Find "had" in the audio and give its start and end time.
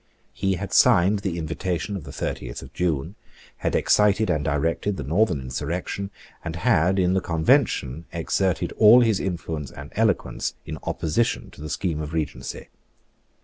0.55-0.73, 3.57-3.75, 6.55-6.97